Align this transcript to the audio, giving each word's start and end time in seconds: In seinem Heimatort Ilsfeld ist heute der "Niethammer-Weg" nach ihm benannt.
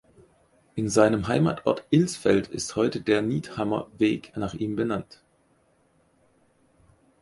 In 0.73 0.89
seinem 0.89 1.27
Heimatort 1.27 1.85
Ilsfeld 1.91 2.47
ist 2.47 2.75
heute 2.75 3.01
der 3.01 3.21
"Niethammer-Weg" 3.21 4.35
nach 4.35 4.55
ihm 4.55 4.75
benannt. 4.75 5.21